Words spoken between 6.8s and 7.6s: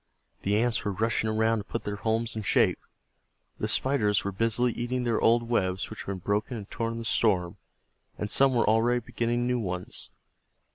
in the storm,